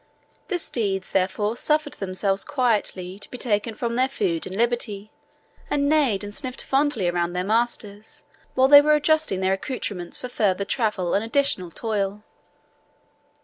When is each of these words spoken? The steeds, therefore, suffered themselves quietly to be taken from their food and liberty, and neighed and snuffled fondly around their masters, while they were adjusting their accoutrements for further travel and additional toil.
The 0.47 0.57
steeds, 0.57 1.11
therefore, 1.11 1.55
suffered 1.55 1.93
themselves 1.93 2.43
quietly 2.43 3.19
to 3.19 3.29
be 3.29 3.37
taken 3.37 3.75
from 3.75 3.95
their 3.95 4.07
food 4.07 4.47
and 4.47 4.55
liberty, 4.55 5.11
and 5.69 5.87
neighed 5.87 6.23
and 6.23 6.33
snuffled 6.33 6.63
fondly 6.63 7.07
around 7.07 7.33
their 7.33 7.43
masters, 7.43 8.23
while 8.55 8.67
they 8.67 8.81
were 8.81 8.95
adjusting 8.95 9.41
their 9.41 9.53
accoutrements 9.53 10.17
for 10.17 10.27
further 10.27 10.65
travel 10.65 11.13
and 11.13 11.23
additional 11.23 11.69
toil. 11.69 12.23